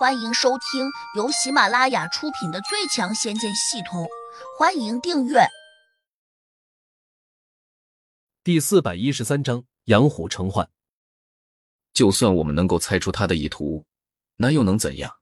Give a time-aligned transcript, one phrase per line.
[0.00, 4.04] 欢迎收听由喜马拉雅出品的《最强仙剑系统》，
[4.58, 5.40] 欢迎订阅。
[8.42, 10.70] 第四百一十三章：养虎成患。
[11.92, 13.84] 就算我们能够猜出他的意图，
[14.36, 15.18] 那又能怎样？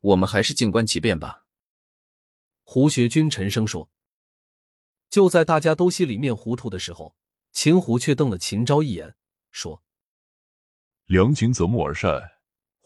[0.00, 1.44] 我们还是静观其变吧。
[2.64, 3.88] 胡学军沉声说。
[5.08, 7.14] 就在大家都心里面糊涂的时候，
[7.52, 9.14] 秦胡却瞪了秦昭一眼，
[9.52, 9.84] 说
[11.06, 12.32] ：“良禽择木而晒。”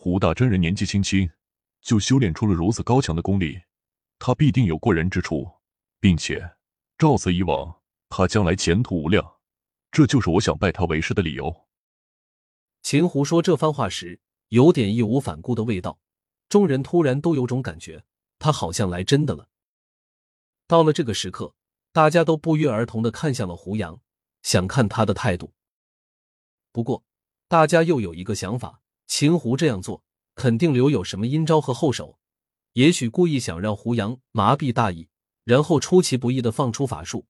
[0.03, 1.31] 胡大真人年纪轻轻
[1.83, 3.61] 就修炼出了如此高强的功力，
[4.19, 5.47] 他必定有过人之处，
[6.01, 6.57] 并且
[6.97, 9.37] 照此以往，他将来前途无量。
[9.91, 11.69] 这就是我想拜他为师的理由。
[12.81, 16.01] 秦胡说这番话时，有点义无反顾的味道。
[16.49, 18.03] 众人突然都有种感觉，
[18.39, 19.51] 他好像来真的了。
[20.67, 21.55] 到了这个时刻，
[21.93, 24.01] 大家都不约而同的看向了胡杨，
[24.43, 25.53] 想看他的态度。
[26.73, 27.05] 不过，
[27.49, 28.80] 大家又有一个想法。
[29.11, 30.05] 秦胡这样做
[30.37, 32.21] 肯定留有什么阴招和后手，
[32.75, 35.09] 也许故意想让胡杨麻痹大意，
[35.43, 37.27] 然后出其不意的放出法术，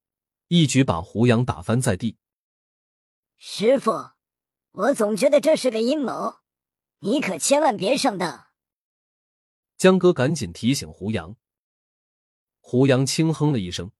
[0.48, 2.18] 一举把胡杨打翻在地。
[3.38, 4.10] 师傅，
[4.72, 6.40] 我总觉得这是个阴谋，
[6.98, 8.48] 你可千万别上当。
[9.78, 11.36] 江哥赶紧提醒胡杨。
[12.60, 13.90] 胡杨轻哼了一声：“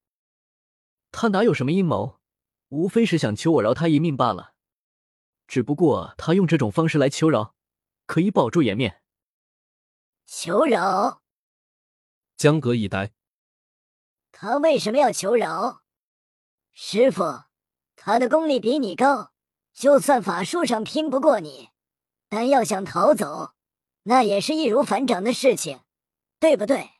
[1.10, 2.20] 他哪有什么阴谋，
[2.68, 4.52] 无非是想求我饶他一命罢了。
[5.48, 7.56] 只不过他用这种方式来求饶。”
[8.10, 9.04] 可以保住颜面。
[10.26, 11.22] 求饶？
[12.36, 13.12] 江阁一呆。
[14.32, 15.82] 他为什么要求饶？
[16.72, 17.44] 师傅，
[17.94, 19.32] 他的功力比你高，
[19.72, 21.68] 就算法术上拼不过你，
[22.28, 23.54] 但要想逃走，
[24.02, 25.82] 那也是易如反掌的事情，
[26.40, 26.90] 对不对？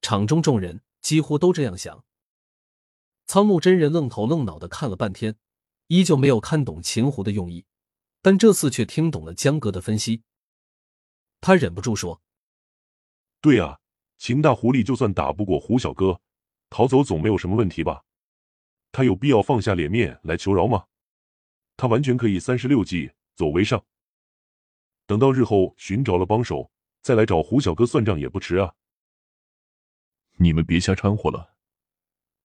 [0.00, 2.02] 场中众人几乎都这样想。
[3.26, 5.36] 苍木真人愣头愣脑的看了半天，
[5.88, 7.66] 依旧没有看懂秦胡的用意。
[8.24, 10.22] 但这次却听懂了江哥的分析，
[11.42, 12.22] 他忍不住说
[13.42, 13.80] ：“对啊，
[14.16, 16.22] 秦大狐狸就算打不过胡小哥，
[16.70, 18.02] 逃走总没有什么问题吧？
[18.92, 20.86] 他有必要放下脸面来求饶吗？
[21.76, 23.84] 他完全可以三十六计，走为上。
[25.04, 28.72] 等到日后寻找了帮手，再来找胡小哥算账也不迟啊。”
[30.40, 31.54] 你们别瞎掺和了，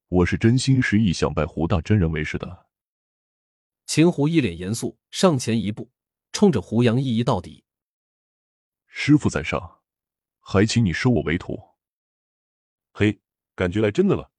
[0.09, 2.68] 我是真心实意想拜胡大真人为师的。
[3.89, 5.91] 秦胡一脸严肃，上前一步，
[6.31, 7.65] 冲着胡杨一一到底
[8.85, 9.81] ：“师傅在上，
[10.37, 11.59] 还请你收我为徒。”
[12.93, 13.19] 嘿，
[13.55, 14.31] 感觉来真的了。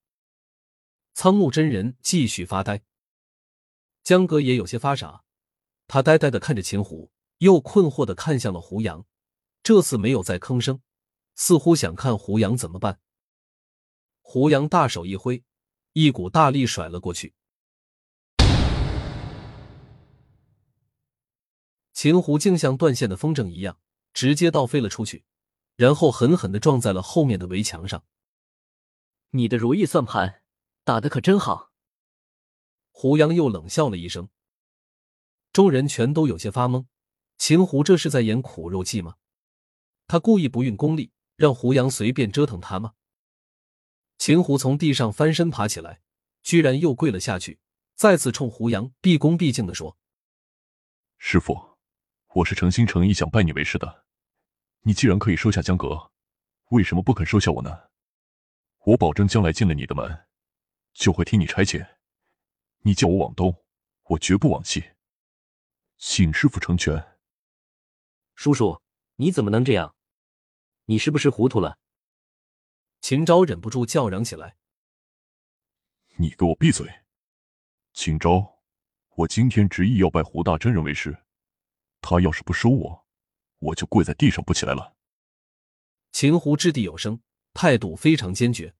[1.14, 2.84] 苍木真人继续发呆，
[4.04, 5.24] 江哥也有些发傻，
[5.88, 9.04] 他呆呆的看着秦胡，又困惑的看向了胡杨，
[9.64, 10.80] 这次没有再吭声，
[11.34, 13.00] 似乎想看胡杨怎么办。
[14.20, 15.42] 胡杨大手一挥，
[15.94, 17.34] 一股大力甩了过去。
[22.02, 23.78] 秦胡竟像断线的风筝一样，
[24.14, 25.26] 直接倒飞了出去，
[25.76, 28.06] 然后狠狠的撞在了后面的围墙上。
[29.32, 30.42] 你的如意算盘
[30.82, 31.72] 打的可真好。
[32.90, 34.30] 胡杨又冷笑了一声。
[35.52, 36.86] 众人全都有些发懵，
[37.36, 39.16] 秦胡这是在演苦肉计吗？
[40.06, 42.94] 他故意不运功力，让胡杨随便折腾他吗？
[44.16, 46.00] 秦胡从地上翻身爬起来，
[46.42, 47.60] 居然又跪了下去，
[47.94, 49.98] 再次冲胡杨毕恭毕敬的说
[51.18, 51.68] ：“师傅。”
[52.34, 54.04] 我是诚心诚意想拜你为师的，
[54.82, 56.12] 你既然可以收下江阁，
[56.68, 57.90] 为什么不肯收下我呢？
[58.84, 60.28] 我保证将来进了你的门，
[60.92, 61.96] 就会替你差遣。
[62.82, 63.64] 你叫我往东，
[64.04, 64.92] 我绝不往西。
[65.96, 67.18] 请师傅成全。
[68.36, 68.80] 叔叔，
[69.16, 69.96] 你怎么能这样？
[70.84, 71.78] 你是不是糊涂了？
[73.00, 74.56] 秦昭忍不住叫嚷起来
[76.14, 76.88] ：“你给我闭嘴！
[77.92, 78.60] 秦昭，
[79.16, 81.18] 我今天执意要拜胡大真人为师。”
[82.00, 83.06] 他要是不收我，
[83.58, 84.96] 我就跪在地上不起来了。
[86.12, 87.20] 秦胡掷地有声，
[87.54, 88.74] 态度非常坚决。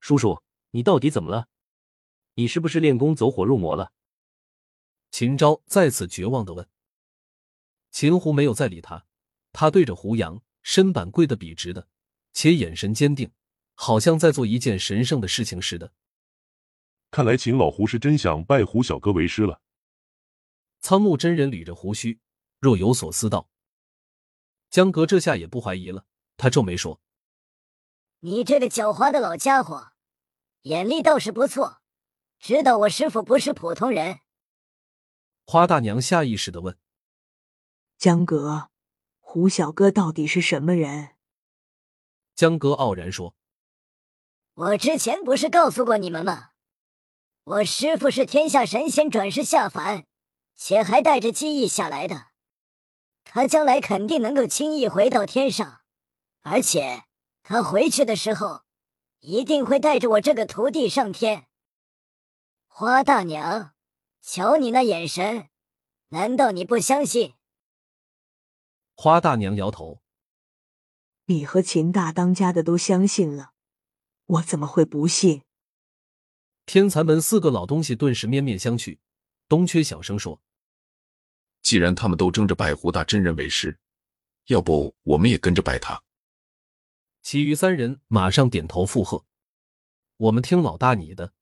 [0.00, 1.48] 叔叔，你到底怎么了？
[2.34, 3.92] 你是不是练功走火入魔了？
[5.10, 6.68] 秦昭再次绝望的问。
[7.90, 9.06] 秦胡没有再理他，
[9.52, 11.88] 他对着胡杨身板跪得笔直的，
[12.32, 13.32] 且眼神坚定，
[13.74, 15.92] 好像在做一件神圣的事情似的。
[17.10, 19.62] 看来秦老胡是真想拜胡小哥为师了。
[20.84, 22.20] 苍木真人捋着胡须，
[22.60, 23.48] 若有所思道
[24.68, 26.04] ：“江阁这下也不怀疑了。”
[26.36, 27.00] 他皱眉说
[28.20, 29.92] ：“你这个狡猾的老家伙，
[30.64, 31.80] 眼力倒是不错，
[32.38, 34.18] 知道我师傅不是普通人。”
[35.46, 36.76] 花大娘下意识的问
[37.96, 38.68] ：“江阁，
[39.20, 41.12] 胡小哥到底是什么人？”
[42.36, 43.34] 江阁傲然说
[44.52, 46.50] ：“我之前不是告诉过你们吗？
[47.44, 50.04] 我师傅是天下神仙转世下凡。”
[50.56, 52.28] 且还带着记忆下来的。
[53.24, 55.80] 他将来肯定能够轻易回到天上，
[56.42, 57.04] 而且
[57.42, 58.62] 他回去的时候
[59.20, 61.46] 一定会带着我这个徒弟上天。
[62.66, 63.74] 花大娘，
[64.20, 65.48] 瞧你那眼神，
[66.08, 67.34] 难道你不相信？
[68.94, 70.02] 花大娘摇头。
[71.26, 73.52] 你和秦大当家的都相信了，
[74.26, 75.42] 我怎么会不信？
[76.66, 78.98] 天残门四个老东西顿时面面相觑。
[79.54, 80.42] 东缺小声说
[81.62, 83.78] ：“既然他们都争着拜胡大真人为师，
[84.46, 86.02] 要不我们也跟着拜他？”
[87.22, 89.24] 其余三人马上点头附和
[90.18, 91.34] ：“我们听老大你的。”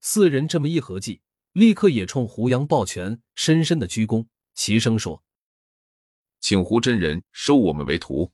[0.00, 5.24] 四人这么一合计，立刻也冲胡杨抱拳，深深的鞠躬，齐声说
[6.38, 8.32] ：“请胡真人收我们为徒。”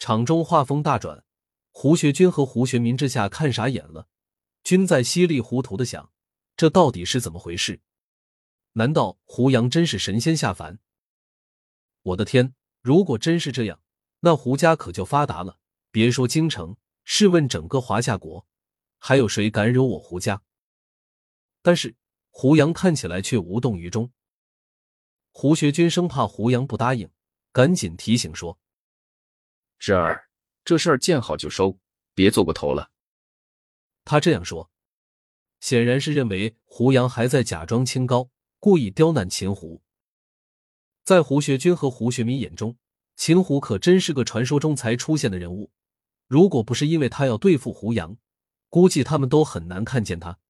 [0.00, 1.22] 场中画风大转，
[1.70, 4.08] 胡学军和胡学民这下看傻眼了，
[4.64, 6.10] 均在稀里糊涂的想：
[6.56, 7.80] 这到底是怎么回事？
[8.72, 10.78] 难道胡杨真是神仙下凡？
[12.02, 12.54] 我的天！
[12.80, 13.80] 如果真是这样，
[14.20, 15.60] 那胡家可就发达了。
[15.90, 18.46] 别说京城，试问整个华夏国，
[18.98, 20.42] 还有谁敢惹我胡家？
[21.60, 21.94] 但是
[22.30, 24.10] 胡杨看起来却无动于衷。
[25.30, 27.08] 胡学军生怕胡杨不答应，
[27.52, 28.58] 赶紧提醒说。
[29.78, 30.28] 侄儿，
[30.64, 31.78] 这事儿见好就收，
[32.14, 32.90] 别做过头了。
[34.04, 34.71] 他这样说，
[35.62, 39.80] 显然是认为胡杨还在假装清高，故意刁难秦胡。
[41.04, 42.76] 在胡学军和胡学民眼中，
[43.14, 45.70] 秦胡可真是个传说中才出现的人物。
[46.26, 48.16] 如果不是因为他要对付胡杨，
[48.68, 50.40] 估计他们都很难看见他。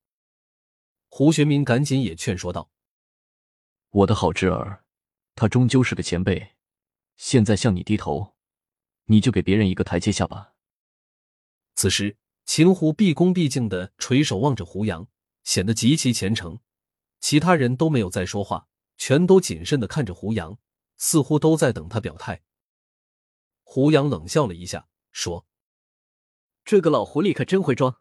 [1.11, 2.71] 胡学民赶紧也劝说道
[3.93, 4.83] ：“我的好侄儿，
[5.35, 6.53] 他终究是个前辈，
[7.19, 8.35] 现在向你低头。”
[9.07, 10.55] 你就给别人一个台阶下吧。
[11.75, 15.09] 此时，秦胡毕恭毕敬的垂手望着胡杨，
[15.45, 16.59] 显得极其虔诚。
[17.21, 18.67] 其他人都没有再说话，
[18.97, 20.59] 全都谨慎的看着胡杨，
[20.97, 22.43] 似乎都在等他表态。
[23.63, 25.47] 胡杨冷笑了一下，说
[26.65, 28.01] ：“这个老狐狸可真会装，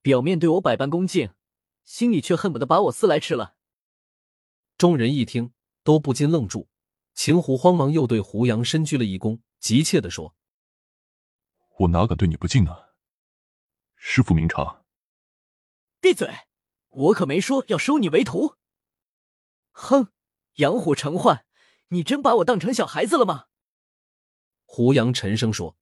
[0.00, 1.34] 表面对我百般恭敬，
[1.84, 3.56] 心里却恨不得把我撕来吃了。”
[4.78, 5.52] 众人一听，
[5.82, 6.68] 都不禁愣住。
[7.12, 9.40] 秦胡慌忙又对胡杨深鞠了一躬。
[9.58, 10.34] 急切的说
[11.80, 12.89] ：“我哪敢对你不敬啊！
[14.02, 14.82] 师傅明察。”
[16.00, 16.28] 闭嘴！
[16.88, 18.56] 我可没说要收你为徒。
[19.72, 20.08] 哼，
[20.54, 21.44] 养虎成患，
[21.88, 23.46] 你真把我当成小孩子了吗？
[24.64, 25.76] 胡杨沉声说。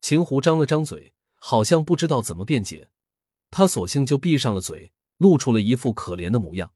[0.00, 2.90] 秦胡张了张嘴，好像不知道怎么辩解，
[3.50, 6.74] 他索性就闭上了嘴，露出了一副可怜的模样。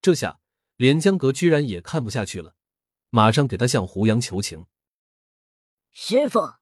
[0.00, 0.40] 这下
[0.76, 2.54] 连江阁居然也看不下去了。
[3.10, 4.66] 马上给他向胡杨求情，
[5.90, 6.54] 师傅，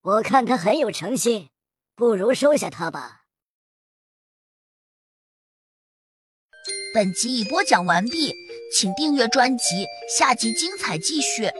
[0.00, 1.50] 我看他很有诚心，
[2.00, 3.24] 不如收下他吧。
[6.94, 8.32] 本集已播讲完毕，
[8.74, 11.50] 请订阅专辑，下集精彩继续。